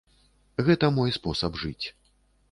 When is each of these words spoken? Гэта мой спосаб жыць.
Гэта 0.69 0.89
мой 0.95 1.13
спосаб 1.17 1.59
жыць. 1.65 1.85